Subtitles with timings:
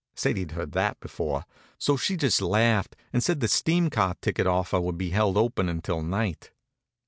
[0.15, 1.45] Sadie'd heard that before;
[1.77, 5.69] so she just laughed and said the steam car ticket offer would be held open
[5.69, 6.49] until night.